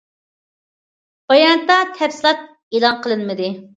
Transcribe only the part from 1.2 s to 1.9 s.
باياناتتا